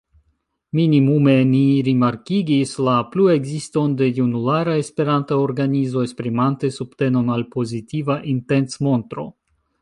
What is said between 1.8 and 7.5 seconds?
rimarkigis la pluekziston de junulara esperanta organizo esprimante subtenon al